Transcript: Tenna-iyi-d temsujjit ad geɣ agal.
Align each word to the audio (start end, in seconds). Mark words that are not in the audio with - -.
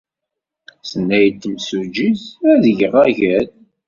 Tenna-iyi-d 0.89 1.39
temsujjit 1.43 2.21
ad 2.51 2.63
geɣ 2.79 2.93
agal. 3.07 3.47